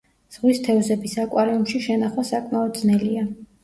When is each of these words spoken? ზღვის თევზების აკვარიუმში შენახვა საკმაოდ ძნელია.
ზღვის 0.37 0.61
თევზების 0.67 1.15
აკვარიუმში 1.25 1.85
შენახვა 1.87 2.29
საკმაოდ 2.35 2.85
ძნელია. 2.85 3.33